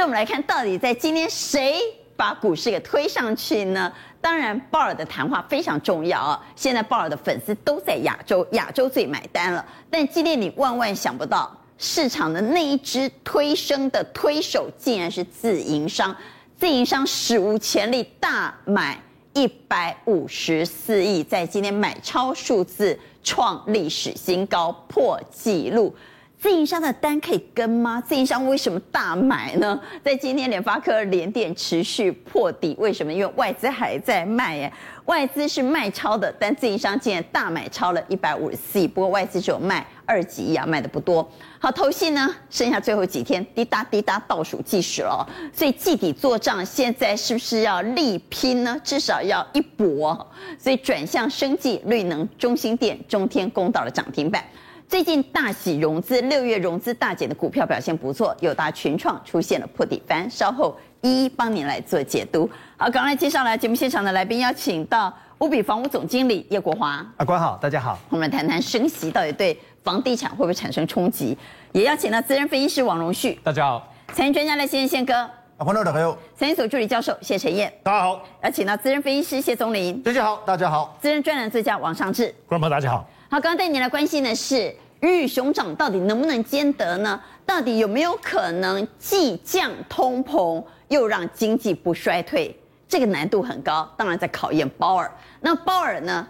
[0.00, 1.78] 所以，我们来看到底在今天谁
[2.16, 3.92] 把股市给推上去呢？
[4.18, 6.42] 当然，鲍尔的谈话非常重要啊。
[6.56, 9.62] 现在鲍尔的粉丝都在亚洲，亚洲最买单了。
[9.90, 16.16] 但今天你万万想不到，市场的那一只推升的推手，竟然是自营商。
[16.56, 18.98] 自营商史无前例大买
[19.34, 25.94] 一百五十四亿，在今天买超数字创历史新高，破纪录。
[26.40, 28.00] 自营商的单可以跟吗？
[28.00, 29.78] 自营商为什么大买呢？
[30.02, 33.12] 在今天联发科、联电持续破底，为什么？
[33.12, 34.72] 因为外资还在卖耶，
[35.04, 38.88] 外资是卖超的，但自营商竟然大买超了一百五十四亿。
[38.88, 41.30] 不过外资只有卖二几亿啊，卖的不多。
[41.58, 48.80] 好，投信呢，剩下最后几天，滴答滴答倒数计时了，所以季底做账，现在是不是要力拼呢？
[48.82, 50.26] 至少要一搏，
[50.58, 54.42] 所以转向生技、绿能、中兴电、中天攻到了涨停板。
[54.90, 62.50] 最近大喜融资，六月融资大减的股票表现不错，友达群创出现了破底翻，稍后一一帮您来做解读。
[62.76, 67.06] 好，刚来介绍了节目现场的来宾，邀请到五比房屋总经理叶国华。
[67.18, 67.96] 阿关好，大家好。
[68.08, 71.38] 我们来谈谈升息到底对房地产会不会产生冲击？
[71.70, 73.38] 也邀请到资深分析师王荣旭。
[73.44, 73.94] 大家好。
[74.08, 75.14] 财经专家赖先生宪哥。
[75.58, 76.18] 阿关大家好。
[76.34, 77.72] 财经所助理教授谢晨燕。
[77.84, 78.20] 大家好。
[78.42, 80.02] 邀请到资深分析师谢宗林。
[80.02, 80.98] 大家好，大家好。
[81.00, 82.24] 资深专栏作家王尚志。
[82.48, 83.08] 观众朋友大家好。
[83.32, 87.20] 好，刚刚带你来关心的是鱼与熊掌到底能不能兼得呢？
[87.46, 92.52] 到底有没有可能既降通膨又让经济不衰退？
[92.88, 95.08] 这个难度很高，当然在考验鲍尔。
[95.40, 96.26] 那鲍尔呢？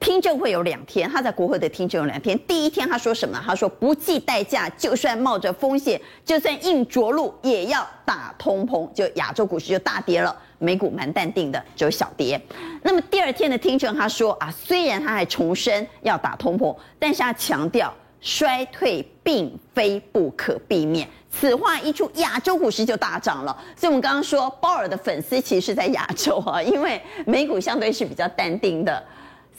[0.00, 2.36] 听证会有两天，他在国会的听证有两天。
[2.48, 3.40] 第一天他说什么？
[3.46, 8.92] 他说不计代价，就算冒着风险，就算硬着陆，也要打通膨。
[8.92, 12.40] 就亚洲股市就大跌了，美股蛮淡定的，只有小跌。
[12.82, 21.08] 那么第二天的听证，他说啊，虽然他还重申要打通膨，但是他强调衰退并非不可避免。
[21.30, 23.56] 此话一出，亚洲股市就大涨了。
[23.76, 29.02] 所以我们刚刚说，鲍尔的粉丝其实是在亚洲啊，因为美股相对是比较淡定的。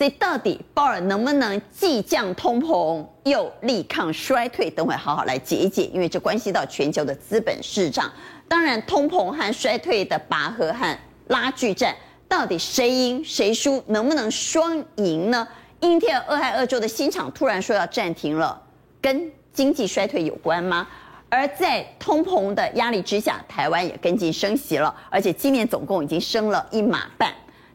[0.01, 4.67] 所以到底鲍尔能不能既降通膨又力抗衰退？
[4.67, 8.12] 等会好好来解一解，因为这关系到全球的资本市场。
[8.47, 10.97] 当然，通膨和衰退的拔河和
[11.28, 11.95] 拉锯战，
[12.28, 13.84] 到底谁赢谁输？
[13.85, 15.47] 能不能双赢呢？
[15.81, 18.59] 英特尔俄亥俄州的新厂突然说要暂停了，
[19.00, 20.88] 跟经济衰退有关吗？
[21.29, 27.31] 而在通膨的压力之下，台湾也跟进升息了，而且今年总共已经升了一码半。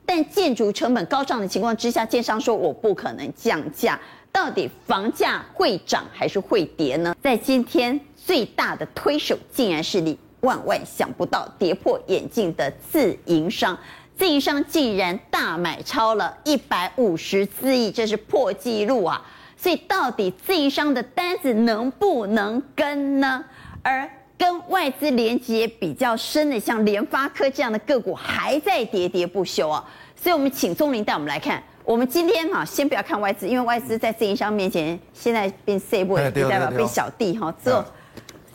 [0.07, 4.01] 但建筑成本高涨的情况之下，建商说我不可能降价，
[4.33, 7.15] 到底房价会涨还是会跌呢？
[7.21, 13.77] 在今天最大的推手，竟然是你万万想不到跌破眼镜的自营商，
[14.17, 19.21] 自营商竟然大买超了一百五十四亿，这是破纪录啊！
[19.57, 23.45] 所以到底自营商的单子能不能跟呢？
[23.83, 24.09] 而
[24.39, 31.63] 跟外资连接比较深的，像联发科这样的个股还在喋喋不休啊，所以我们请宗林带我们来看。
[31.85, 37.85] 我们今天哈，先不要看外资，因为外资在自营商面前现在变 C 位，代表变小弟哈，只有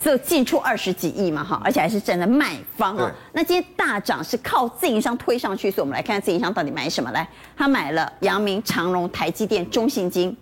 [0.02, 3.10] 只有进出二十几亿嘛哈，而且还是站在卖方啊。
[3.32, 7.26] 那今天大涨是靠自营商推上去，所以我们来看自营商到底买什么来。
[7.56, 10.36] 他买了阳明、长荣、台积电、中信金，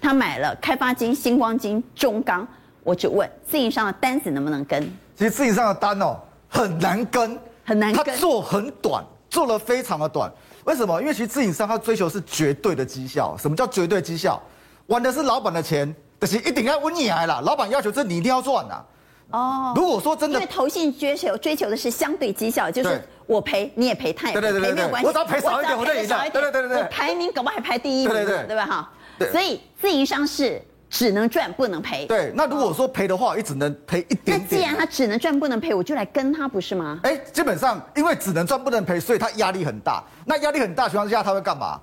[0.00, 2.46] 他买了开发金、星光金、中钢。
[2.82, 4.82] 我只问自营商的单子能不能跟？
[5.16, 6.18] 其实自营商的单哦
[6.48, 8.04] 很难跟，很难跟。
[8.04, 10.32] 他做很短，做了非常的短。
[10.64, 11.00] 为什么？
[11.00, 13.36] 因为其实自营商他追求是绝对的绩效。
[13.38, 14.40] 什么叫绝对绩效？
[14.86, 17.40] 玩的是老板的钱，但是一定要稳你来了。
[17.42, 18.84] 老板要求这你一定要赚呐。
[19.30, 19.72] 哦。
[19.76, 25.06] 如果说真的，因为投信追求追求的是相对绩效，就是我赔你也赔，他也赔，没有关系。
[25.06, 26.30] 我只要赔少一点，我就赢了。
[26.30, 26.78] 对对对对。
[26.78, 28.66] 我排名搞不好还排第一名，对对对，对吧？
[28.66, 28.90] 哈。
[29.30, 30.60] 所以自营商是。
[30.90, 32.04] 只能赚不能赔。
[32.06, 34.40] 对，那如果说赔的话，也只能赔一点点。
[34.40, 36.98] 那既然他只能赚不能赔，我就来跟他，不是吗？
[37.04, 40.02] 哎，基本上因为只能赚不能赔，所以他压力很大。
[40.26, 41.80] 那压力很大情况之下，他会干嘛？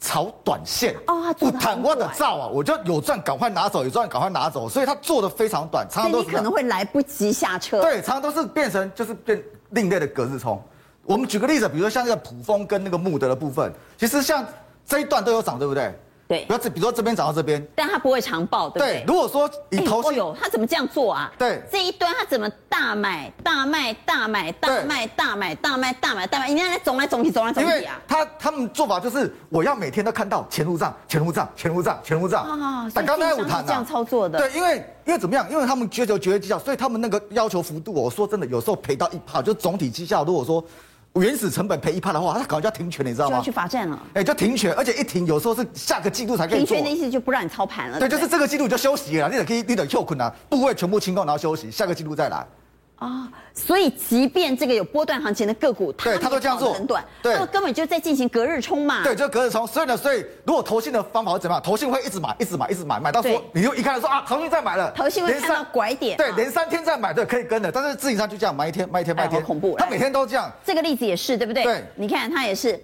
[0.00, 0.94] 炒短线。
[1.06, 4.68] 哦，不谈我的照啊，我就有赚赶快拿走，有赚赶快拿走。
[4.68, 7.80] 所以他做的非常短，常常都是可能会来不及下车。
[7.80, 10.60] 对，常常都是变成就是变另类的隔日冲。
[11.04, 14.44] 我们举个例子，比如说像那个普丰跟那个穆德的部分，其实像
[14.84, 15.92] 这一段都有涨，对不对？
[16.28, 18.92] 对，不要这，比如说这边涨到这边，但它不会长爆，对不对？
[18.98, 21.32] 对，如果说你投信，哦哟，他怎么这样做啊？
[21.38, 26.48] 对，这一端他怎么大买大卖大买大卖大买大卖大买大买？
[26.50, 27.98] 你看他总来总去总来总去啊！
[28.06, 32.90] 他他们做法就是我要每天都看到钱入账钱入账钱入账钱入账啊！
[32.94, 34.76] 但刚才我谈这样操作的，对，因为
[35.06, 35.50] 因为怎么样？
[35.50, 40.62] 因为他们追求绝对绩效，所以他们那个要求幅度，我说真的，有时候赔到一趴，就总体绩效，如果说。
[41.14, 43.30] 原始成本赔一半的话，他可能就要停权，你知道吗？
[43.30, 44.00] 就要去罚站了。
[44.14, 46.66] 哎，就停权，而且一停，有时候是下个季度才可以做。
[46.66, 47.98] 停权的意思就不让你操盘了。
[47.98, 52.46] 对，就是这个季度就休息了，你得可以，你得休困难，部位全部清空，然后休息，下个季度再来。
[52.98, 59.64] 啊，所以即便这个有波段行情的个股，对，他都这样做，很短，对，它根本就在进行隔日冲嘛，对，就隔日冲。
[59.66, 61.62] 所以呢，所以如果投信的方法会怎么样？
[61.62, 67.70] 投信会一直买，一直买，一直买，买到说你就一看就说啊，投信在买了，投信会看到拐点，对，连三天再买，对，可以跟的。
[67.70, 70.50] 但是自营商就这样买一天，卖一天，卖一天，恐怖，他每天都这样。
[70.64, 71.62] 这个例子也是对不对？
[71.62, 72.78] 对，你看他也是。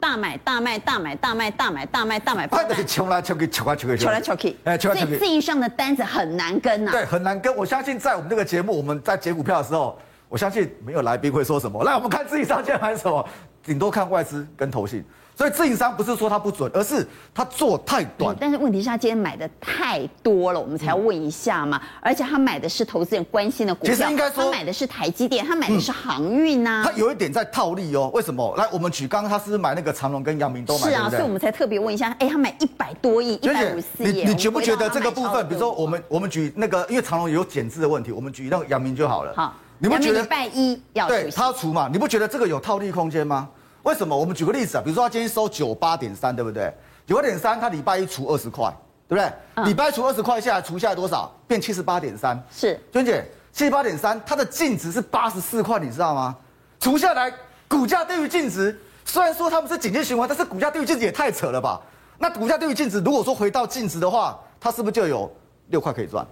[0.00, 6.90] 大买大卖大买大卖大买大卖大买，他就是求来穷去穷来穷去穷来穷去，哎，所以自营商的单子很难跟呐。
[6.90, 7.54] 对，很难跟。
[7.54, 9.98] 我相信在我们这个节目，我们在解股票的时候，
[10.28, 11.84] 我相信没有来宾会说什么。
[11.84, 13.24] 来，我们看自营商今天买什么，
[13.62, 15.04] 顶多看外资跟投信。
[15.40, 18.36] 所以自营商不是说他不准，而是他做太短。
[18.38, 21.80] 但是问题是他今天买的太多了，我们才要问一下嘛。
[22.02, 26.82] 而且他买的是投资人关心的股票，其实应该说他买的是台积电，他买的是航运呐。
[26.84, 28.10] 他有一点在套利哦。
[28.12, 28.54] 为什么？
[28.58, 30.90] 来，我们举刚刚他是不是买那个长隆跟阳明都买？
[30.90, 32.14] 是啊，所以我们才特别问一下。
[32.18, 34.24] 哎，他买一百多亿，一百五十四亿。
[34.24, 35.48] 你你觉不觉得这个部分？
[35.48, 39.32] 比如说我们我们举那个，因为长隆有减资的问题，我们举那个阳明就好了。
[39.34, 41.88] 好，你不觉得礼拜一要对他要除嘛？
[41.90, 43.48] 你不觉得这个有套利空间吗？
[43.82, 44.16] 为什么？
[44.16, 46.72] 我们举个例子啊，比如说他今天收九八点三，对不对？
[47.06, 48.72] 九八点三，他礼拜一除二十块，
[49.08, 49.32] 对不对？
[49.56, 51.32] 嗯、礼拜一除二十块下来，除下来多少？
[51.48, 52.40] 变七十八点三。
[52.50, 56.36] 是，娟姐，七十八点三，它的净值是八十四块，你知道吗？
[56.78, 57.32] 除下来，
[57.66, 58.78] 股价低于净值。
[59.04, 61.80] 虽然说他们是景气循环，但是股价低于净值也太扯了吧？
[62.18, 65.28] 那股价低于净值，如果说回到净值的话，它是不是就有
[65.68, 66.24] 六块可以赚？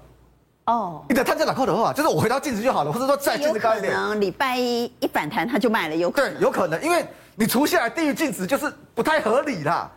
[0.67, 3.93] 哦，你的摊在哪块的话，就是我回到净值就好了，或者说再净值高一点。
[3.93, 6.35] 可能礼拜一一反弹，它就卖了，有可能。
[6.35, 7.05] 对，有可能，因为。
[7.38, 9.88] 你除下来低于净值就是不太合理啦，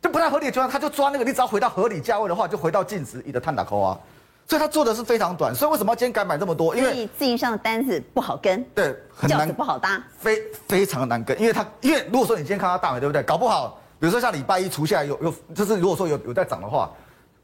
[0.00, 3.98] 就不太合理的情况，他就抓那个，你只要回到合理价位的话，就回到净值，你的碳打扣啊，
[4.46, 6.74] 所以他做的是非常短，所以为什么要今天敢买这么多？
[6.74, 13.22] 因为自营商的单子不好跟，对，很难不好搭，非非常难跟，因为他因为如果说你今天看他大买，对不对？
[13.22, 16.90] 搞不好，比如说像礼拜一除下来有有，就是如果说有有在涨的话，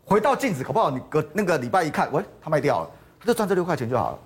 [0.06, 4.18] 回到净值，搞不好你隔那个礼拜一看，喂，他卖掉了，他就赚这六块钱就好了。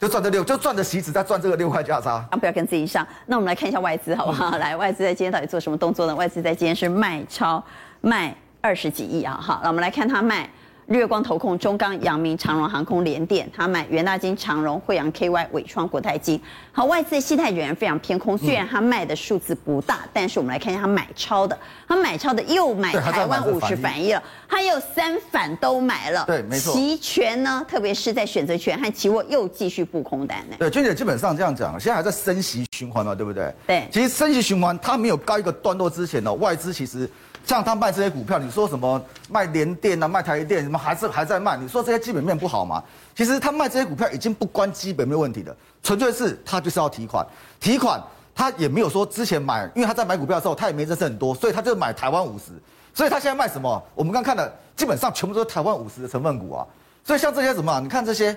[0.00, 2.12] 就赚这六，就赚的席子，再赚这个六块价差。
[2.30, 3.06] 啊，不要跟自己上。
[3.26, 4.48] 那我们来看一下外资，好不好？
[4.52, 6.14] 嗯、来，外资在今天到底做什么动作呢？
[6.14, 7.62] 外资在今天是卖超，
[8.00, 9.38] 卖二十几亿啊。
[9.38, 10.48] 好，那我们来看它卖。
[10.90, 16.40] 日月光投控、中钢、阳明、长荣航空、联电，他买元大金、长荣、惠阳 KY、纬创、国泰金。
[16.72, 21.56] 好，外资的心态仍然非常偏空，虽然他卖的数字不大，但是我们来看一下他买超的，
[21.86, 26.72] 他买超的又买台湾五十反一了，他又三反都买了，对，没错。
[26.72, 30.56] 期权呢，特别是在选择权和期货又继续布空单呢。
[30.58, 33.54] 对，娟姐基本上这样讲，现在还在升息循环嘛，对不对？
[33.64, 33.86] 对。
[33.92, 37.08] 其实升息循环它没有告一个段落之前呢，外资其实。
[37.44, 41.56] 像他卖这些股票，你说什么卖联电啊，卖台电，什么还是还在卖？
[41.56, 42.82] 你说这些基本面不好吗？
[43.14, 47.26] 其实他卖这些股票已经不关基本面问题的，纯粹是他就是要提款。
[47.58, 48.00] 提款
[48.34, 52.52] 他也没有说之前买，因为他在买股票的时候他也没认识很多，所以他就买台湾五十。
[52.94, 53.82] 所以他现在卖什么？
[53.94, 56.66] 我们刚看的基本上全部都是台湾五十的成分股啊。
[57.04, 58.36] 所以像这些什么，你看这些，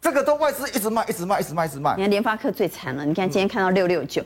[0.00, 1.94] 这个都外资一直卖，一直卖，一直卖，一直卖。
[1.96, 4.24] 你看联发科最惨了，你看今天看到六六九，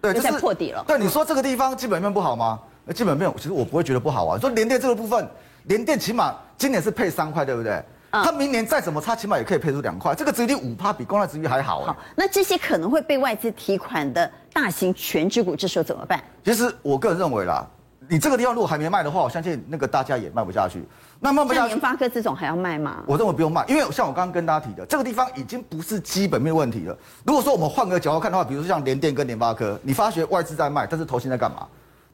[0.00, 0.84] 对，就在破底了。
[0.86, 2.60] 对，你说这个地方基本面不好吗？
[2.86, 4.38] 那基本面，其实我不会觉得不好啊。
[4.38, 5.28] 说联电这个部分，
[5.64, 7.82] 联电起码今年是配三块，对不对？
[8.12, 10.14] 它明年再怎么差，起码也可以配出两块。
[10.14, 11.84] 这个殖利率五趴，比公债殖利率还好。
[11.84, 16.22] 好，那这些可能会被外资提款的大型权值股，这时候怎么办？
[16.44, 17.66] 其实我个人认为啦，
[18.08, 20.86] 你这个地方如果还没卖的话，我相信那个大家也卖不下去。
[21.18, 23.02] 那卖不下去，联发科这种还要卖吗？
[23.06, 26.96] 我认为不用卖，因为像我刚刚跟大家提的，这个地方已经不是基本面问题了。
[27.24, 31.66] 如果说我们换个角度看的话，比如说像联电跟联发科，你发觉外资在卖，但是投信在干嘛？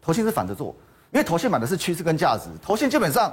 [0.02, 0.74] 投信是反着做。
[1.12, 3.30] 因为投信买的是趋势跟价值，投信基本上，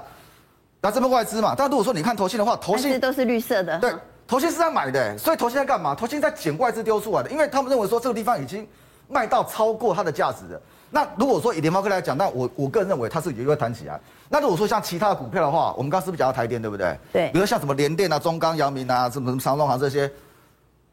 [0.82, 3.80] 那这边外资嘛，但如果说你看投信的话，投信都是绿色的。
[3.80, 3.94] 对，
[4.28, 5.96] 投信是在买的，所以投信在干嘛？
[5.96, 8.68] 投信在捡外资丢出来的，因为他们认为说这个地方已经
[9.08, 10.62] 卖到超过它的价值了。
[10.92, 13.98] 那如果说以联发科来讲，那我我个人认为它是有机会弹起来。
[14.28, 17.00] 那如果说像其他的股票的话，我们刚刚是不是讲到台电，对不对？
[17.14, 17.28] 对。
[17.28, 20.12] 比如说像什么联电啊、中钢、阳明啊、什么什么长荣航这些，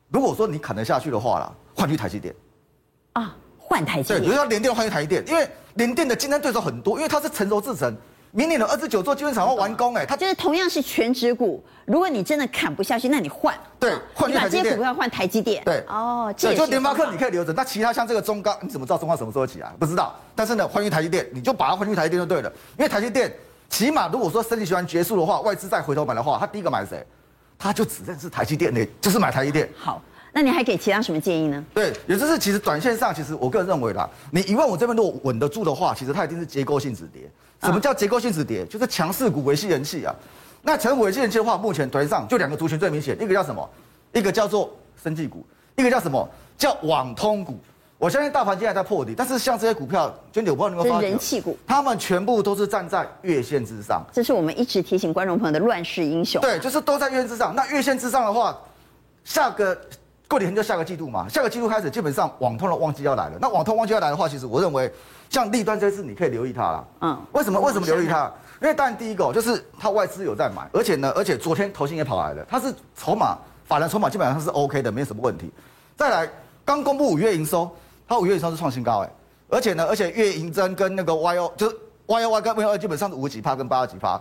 [0.09, 2.33] 如果说你砍得下去的话啦，换去台积电。
[3.15, 3.35] 啊。
[3.59, 7.95] 换台积电，对，比如说联电换台积电，因为联电的竞争对手很多，因为它是成熟制程，
[8.33, 19.73] 明年的二十九座基本厂要完工，哎，它就是同样是权值股，如果你真的砍不下去，那你换，对，换台积电，你把这些股票换台积电，对，哦，对，就联发科你可以留着，那其他像这个中钢，你怎么知道中钢什么时候起来？
[19.79, 23.33] 不知道，但是呢，换去台积电，你就把它换去台积电就对了，因为台积电
[23.69, 27.05] 起码如果说升息循环结束的话，外资再回头买的话，他第一个买谁？
[27.59, 29.69] 他就只认识台积电，那就是买台积电。
[29.79, 30.03] 好。
[30.37, 31.65] 那你还给其他什么建议呢？
[31.73, 37.23] 对，也就是其实短线上，其实我个人认为啦，你一万五这边如果稳得住的话，其实它一定是结构性止跌。
[37.63, 38.63] 什么叫结构性止跌？
[38.67, 40.15] 就是强势股维系人气啊。
[40.61, 43.67] 那强势股维系人气的话，目前短线上就两个族群最明显，一个叫什么？
[44.13, 44.71] 一个叫做
[45.03, 45.43] 生技股，
[45.75, 46.29] 一个叫什么？
[46.59, 47.59] 叫网通股。
[47.97, 54.05] 我相信大盘今天还在破底，但是像这些股票，娟姐，我不知道你有没有发现，人气股，他们全部都是站在月线之上。
[54.13, 56.43] 这是我们一直提醒观众朋友的乱世英雄。
[56.43, 57.55] 对，就是都在月线之上。
[57.55, 58.55] 那月线之上的话，
[59.25, 59.75] 下个。
[60.29, 63.39] 过年就下个季度嘛，下个季度开始基本上网通的旺季要来了。
[63.41, 64.93] 那网通旺季要来的话，其实我认为
[65.31, 66.89] 像立端这次你可以留意它了。
[67.01, 67.61] 嗯，为什么？
[67.61, 68.33] 为什么留意它？
[68.61, 75.53] 因为当然第一个就是它外资有在买，而且呢，而且昨天投信也跑来了，它是筹码法人筹码基本上是 OK 的，没什么问题。
[75.97, 76.29] 再来，
[76.65, 77.71] 刚公布五月营收，
[78.09, 79.11] 它五月营收是创新高哎，
[79.49, 84.21] 而且呢，而且月营增跟那个 Y O 就是 Y O Y 跟 V O 基本上是五几趴跟八十几趴，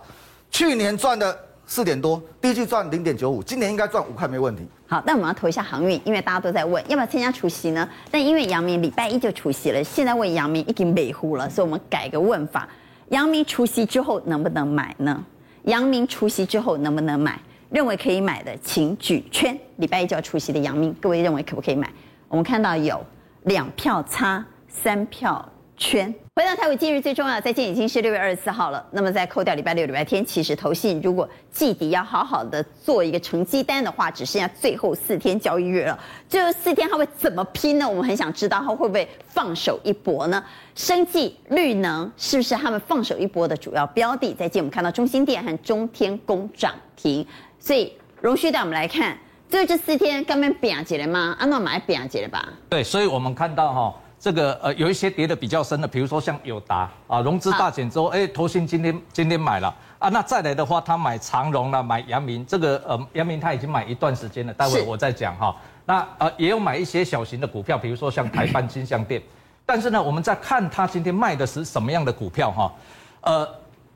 [0.50, 1.36] 去年赚的
[1.68, 4.64] 四点多，第一季赚零点九五，今年应该赚五块没问题。
[4.86, 7.88] 好，那我们要投一下航运，因为大家都在问要不要参加除夕呢？
[8.08, 12.68] 但因为阳明礼拜一就除夕了，现在问阳明已经美糊了，所以我们改个问法。
[13.08, 15.24] 阳明除夕之后能不能买呢？
[15.64, 17.38] 阳明除夕之后能不能买？
[17.68, 19.58] 认为可以买的请举圈。
[19.78, 21.90] 礼拜一就要除夕的阳明，各位认为可不可以买？
[22.28, 23.04] 我们看到有
[23.42, 25.44] 两票叉，三票
[25.76, 26.12] 圈。
[26.34, 28.84] 回到台股，今日最重要，再见已经是六月二十四号了。
[28.90, 35.98] 那么再扣掉礼拜六、礼拜天，其实投信如果季底要好好的做一个成绩单的话，只剩下最后四天交易日了。
[36.28, 37.88] 最后四天他会怎么拼呢？
[37.88, 40.42] 我们很想知道他会不会放手一搏呢？
[40.74, 44.34] 生技、绿能是不是他们放手一搏的主要标的？
[44.34, 47.26] 再见，我们看到中兴电和中天攻涨停。
[47.58, 49.16] 所以荣旭带我们来看，
[49.48, 51.34] 最后这四天刚刚变解了吗？
[51.38, 52.46] 安诺买变解了吧？
[52.68, 53.94] 对，所以我们看到哈。
[54.26, 59.72] 这个呃有一些跌的比较深的，比如说像友达啊，融资大减之后，哎，投信今天今天买了。
[60.00, 65.54] 啊，那再来的话，他买长荣了，买阳明，这个呃阳明他已经买一段时间了，待会我再讲哈。
[65.84, 69.22] 那呃也有买一些小型的股票，比如说像台湾金像店，
[69.64, 72.72] 但是呢，我们在看他今天卖的是什么样的股票哈，
[73.20, 73.48] 呃，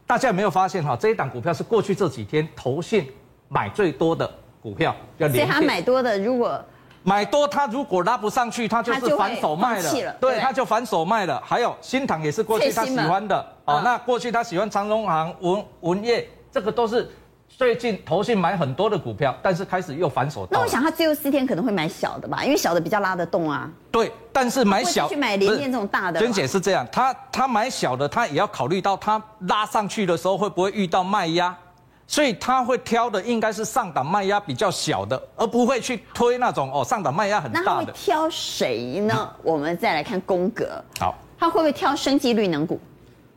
[0.07, 3.05] 大家有没有发现哈，这一档股票是过去这几天投信
[3.49, 4.33] 买最多的
[4.63, 6.65] 股票，所以他买多的如果。
[7.03, 11.43] 买多，他如果拉不上去，他就是反手卖了，了对，他就反手卖了。
[11.45, 17.11] 还有新塘也是过去他喜欢的哦，那过去他喜欢长荣行、文文业，这个都是
[17.49, 20.47] 最近投信买很多的股票，但是开始又反手。
[20.51, 23.71] 那我想他最后四天可能会买小的吧，因为小的比较拉得动啊。
[23.91, 26.21] 对，但是买小去买联电这种大的。
[26.21, 31.57] 娟姐是这样，他他买小的，他也要考虑到他拉上去的时候会不会遇到卖压。
[32.11, 37.67] 所以他会挑的应该是上档卖压比较小的，而不会去推那种哦上档卖压很大的。
[37.67, 39.15] 那会挑谁呢？
[39.17, 40.83] 嗯、 我们再来看宫格。
[40.99, 42.81] 好，他会不会挑升级绿能股？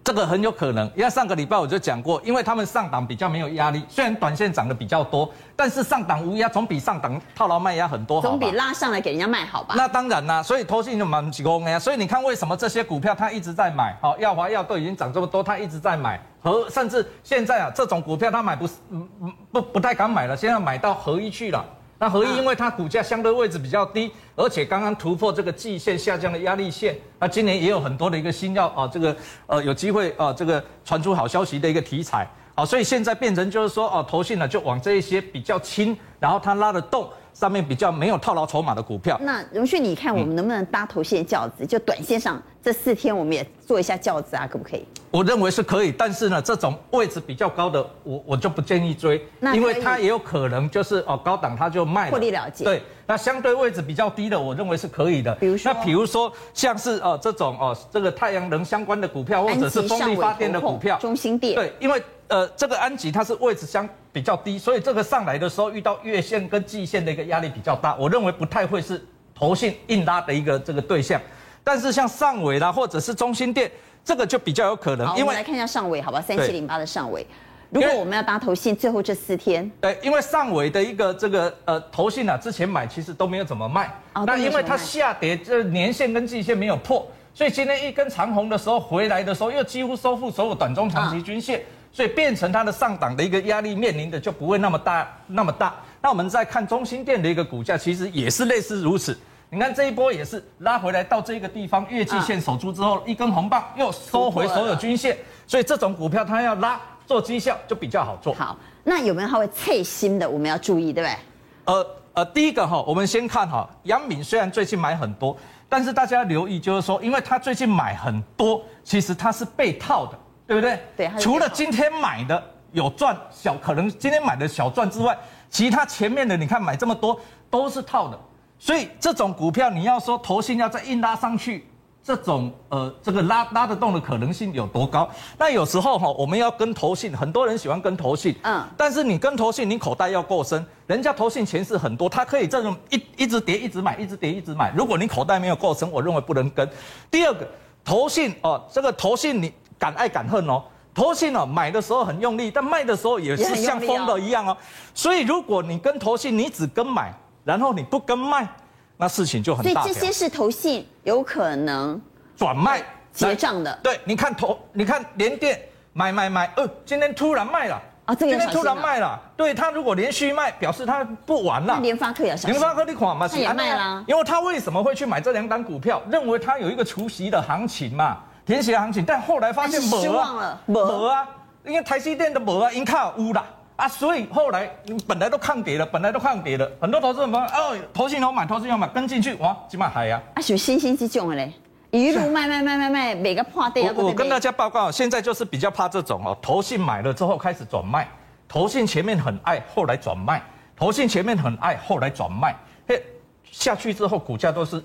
[0.03, 9.75] 这个很有可能，因为上个礼拜我就讲过，因为他们上档比较没有压力，虽然短线涨得比较多，但是上档无压总比上档套牢卖压很多好，总比拉上来给人家卖好吧？
[9.77, 11.79] 那当然啦，所以投信就蛮急功呀。
[11.79, 13.95] 所以你看为什么这些股票它一直在买？
[14.01, 16.19] 好，耀华耀都已经涨这么多，它一直在买。
[16.41, 19.07] 和甚至现在啊，这种股票它买不是不
[19.53, 21.65] 不不太敢买了，现在买到合一去了。
[22.00, 29.15] 那合一因为它股价相对位置比较低，而且刚刚突破这个季线下降的压力线，那今年也有很多的一个新药啊，这个
[29.47, 37.09] 呃有机会啊，这个传出好消息的一个题材，啊，所以现在变成就是说哦，投信呢就往这一些比较轻，然后它拉得动。
[37.33, 41.63] 上面比较没有套牢筹码的股票，那荣旭，你看我们能不能搭头线轿子？
[41.63, 44.85] 嗯、就短线上这四天，我们也做一下轿子啊，可不可以？
[45.09, 49.23] 我认为是可以，但是呢，这种位置比较高的，我我就不建议追，
[49.53, 52.63] 因为它也有可能就是哦高档它就卖了，获利了结。
[52.63, 55.33] 对，那相对位置比较低的，我认为是可以的。
[55.36, 61.55] 比如说，那比如说像是哦这种哦这个太阳能相关的股票，或者是风力发电的股票，中心电。
[61.55, 63.88] 对，因为呃这个安吉它是位置相。
[64.13, 71.19] 比较低，所以这个上来的时候遇到月线跟季线的一个压力比较大，我认为不太会是投信硬拉的一个这个对象。
[71.63, 73.72] 但是像上尾啦，或者是中心电，
[74.05, 75.07] 这个就比较有可能。
[75.13, 77.25] 因为我们来看一下上尾，好吧，三七零八的上纬。
[77.73, 83.87] 如果我们要搭投信，最后这四天，对，因为上尾的一个这个呃投信啊，之前买其实都没有怎么卖。
[84.13, 84.23] 哦。
[84.25, 91.59] 那因为它下跌，这年线跟季线没有破，所以今天一根长红的时候回来的时候，又几乎收复所有短中长期均线。
[91.59, 91.63] 哦
[91.93, 95.75] 所以变成它的上档的一个压力面临的就不会那么大那么大。
[96.01, 99.15] 那我们再看中心店的一个股价，其实也是类似如此。
[99.51, 105.15] 你看这一波也是拉回来到这个地方，月季线守住之后，一根红棒又收回所有均线。
[105.45, 108.33] 所以这种股票它要拉做绩效就比较好做。
[108.33, 110.29] 好，那有没有它会脆心的？
[110.29, 111.17] 我们要注意，对不对？
[111.65, 115.36] 呃呃，第一个哈，我们先看哈，杨敏虽然最近买很多，
[115.67, 120.19] 但是大家留意就是说，因为他最近买很多，其实他是被套的。
[120.45, 120.77] 对不对？
[120.98, 121.10] 对。
[121.22, 122.43] 除了今天买的
[122.74, 125.17] 有赚小，可能今天买的小赚之外，
[125.50, 127.17] 其他前面的你看买这么多
[127.50, 128.19] 都是套的，
[128.60, 131.65] 所以这种股票你要说投信要再硬拉上去，
[132.03, 135.10] 这种呃这个拉拉得动的可能性有多高？
[135.38, 144.72] 那有时候哈，我们要跟投信，很多人喜欢跟投信，嗯，但是你跟投信，你口袋要够深，人家投信钱是很多，他可以这种一一直跌一直买，一直跌一直买。
[144.75, 146.69] 如果你口袋没有够深，我认为不能跟。
[147.10, 147.48] 第二个，
[147.83, 149.51] 投信哦，这个投信你。
[149.79, 154.55] 敢爱敢恨哦，投信哦，买的时候很用力，但卖的时候也是像疯的一样哦。
[154.93, 158.48] 所以如果你跟投信，你只跟买，然后你不跟卖，
[158.97, 159.81] 那事情就很大。
[159.81, 162.00] 所以这些是投信有可能
[162.35, 162.83] 转卖
[163.13, 163.79] 结账的。
[163.83, 165.59] 对，你看投，你看联电
[165.93, 167.81] 买买买，呃，今天突然卖了。
[168.05, 171.79] 啊，这个今天突然卖了，对他如果连续卖，表示他不玩了。
[171.79, 172.25] 联发科。
[172.25, 174.03] 联发科你款嘛，他也卖了。
[174.05, 176.01] 因为他为什么会去买这两档股票？
[176.09, 181.25] 认为他有一个除息的行情嘛，填息的行情，但后来发现没失望了，没啊，
[181.65, 183.41] 因为台积电的没啊，因卡乌了
[183.75, 184.69] 啊，所以后来
[185.07, 190.21] 本来都抗跌了，本来都抗跌了，很多投资人说哦，投信要买，投信要买，跟进去哇，起码还呀。
[190.35, 191.51] 啊，是新兴之种的嘞。
[191.91, 193.91] 一路卖卖卖卖卖，每个破跌。
[193.91, 198.07] 我我跟大家报告，现在就是比较怕这种哦，投信买了之后开始转卖。
[198.47, 200.39] 投信前面很爱，后来转卖；
[200.75, 202.55] 投信前面很爱，后来转卖。
[202.87, 203.03] 嘿，
[203.51, 204.83] 下去之后股价都是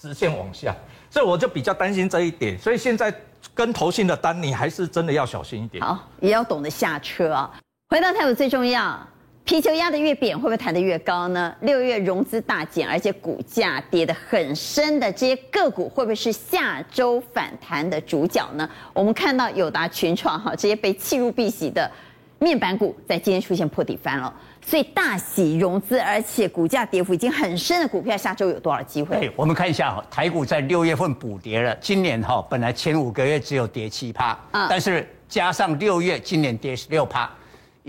[0.00, 0.74] 直线往下，
[1.08, 2.58] 所以我就比较担心这一点。
[2.58, 3.12] 所以现在
[3.54, 5.84] 跟投信的单，你还是真的要小心一点。
[5.84, 7.50] 好，也要懂得下车啊。
[7.92, 8.96] 回到台股最重要，
[9.44, 11.52] 皮球压得越扁，会不会弹得越高呢？
[11.62, 18.70] 六月融资大减，而且股价跌得很深的这些个股，会不会是下周反弹的主角呢？
[18.92, 21.90] 我们看到友达、群创哈这些被弃入必洗的。
[22.38, 24.32] 面板股在今天出现破底翻了，
[24.64, 29.16] 所以大喜融资，而且股价跌幅已经很深的股票，下周有多少机会？
[29.16, 37.28] 哎，我们看一下哈，台股在六月份补跌了，今年哈本来前五个月只有跌七趴，嗯，但是加上六月，今年跌十六趴，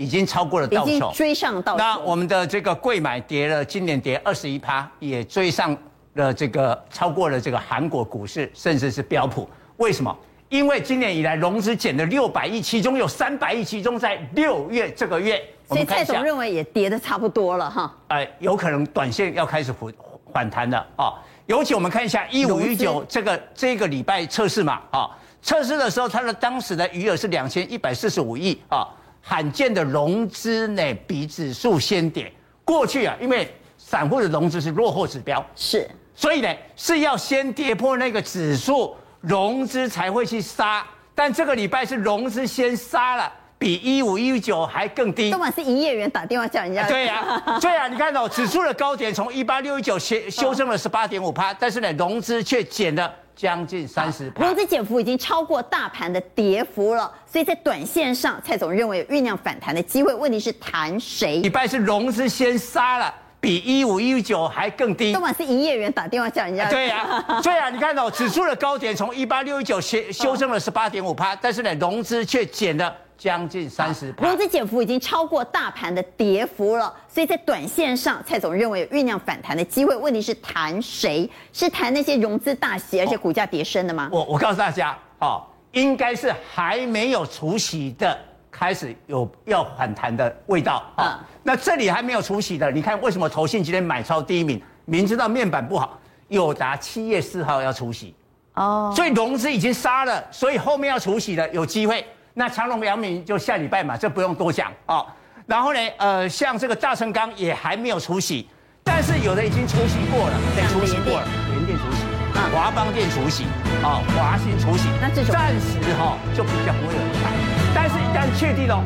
[0.02, 1.78] 已经超过了道琼，追上道琼。
[1.78, 5.76] 那我们的这个贵买跌了，今年跌二十一趴，也追上
[6.14, 10.14] 了这个超过了这个韩国股市，甚至是标普，为什么？
[10.48, 17.94] 因为今年以来融资减了六百亿，其中有三百亿集中在六月这个月，所以蔡总认为也跌的差不多了哈。
[18.08, 19.94] 哎，有可能短线要开始反
[20.32, 21.14] 反弹了啊。
[21.46, 28.86] 尤其我们看一下一五一九这个这个礼拜测试嘛啊，测试的时候它的当时的余额是两千一百四十五亿啊，
[29.22, 32.30] 罕见的融资呢比指数先跌。
[32.64, 38.94] 过去啊，因为散户的融资是落后指标，是，所以呢是要先跌破那个指数。
[39.22, 45.30] 融资才会去杀，但这个礼拜是融资先杀了，比一五一九还更低。
[45.30, 46.84] 昨晚是营业员打电话叫人家。
[46.90, 54.44] 对呀、啊，对呀、啊，你看到、哦、指数的高点从一八六一九修修正了十八点五趴，但是呢，融资却减了将近三十趴。
[54.44, 60.14] 融资减幅已经超过大盘的跌幅了，所以在短线上，蔡总认为有酝酿反弹的机会。
[60.14, 61.38] 问题是谈谁？
[61.38, 63.14] 礼拜是融资先杀了。
[63.40, 65.12] 比一五一九还更低。
[65.12, 66.70] 昨晚是营业员打电话叫人家。
[66.70, 74.26] 对呀、啊， 对呀、啊，你看到、哦、指数的高点从一八六一九修修正了十八点五趴，但是呢，融资却减了将近三十趴。
[74.26, 79.94] 融资减幅已经超过大盘的跌幅了，所以在短线上，蔡总认为有酝酿反弹的机会。
[79.96, 81.28] 问题是谈谁？
[81.52, 84.08] 是谈那些融资大洗而且股价跌升的吗？
[84.12, 88.18] 我我告诉大家，哦，应该是还没有除息的。
[88.54, 91.26] 开始有要反弹的味道啊！
[91.42, 94.60] 那这里还没有除息的，你看为什么投信今天买超第一名？
[94.84, 95.98] 明知道面板不好，
[96.28, 98.14] 友达七月四号要除息
[98.52, 102.04] 哦，所以融资已经杀了，所以后面要除息的有机会。
[102.34, 105.04] 那长隆、阳明就下礼拜嘛，这不用多讲啊。
[105.46, 108.48] 然后呢，呃，像这个大成钢也还没有除息，
[108.82, 112.06] 但是有的已经除息过了，对，除息过了，联电除息，
[112.54, 113.44] 华邦电除息，
[113.82, 117.30] 啊，华新除息，那这种暂时哈就比较不会有影响。
[117.74, 118.82] 但是，一旦确定了，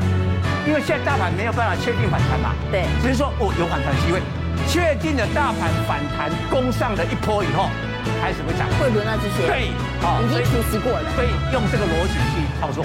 [0.66, 4.18] 因为现在大盘没有办法确定反弹嘛，对，只是说哦有反弹机会，
[4.66, 7.68] 确定了大盘反弹攻上了一波以后，
[8.20, 12.82] 开始会涨，会轮到这些，对，已经出息过了，所以用这个逻辑去操作。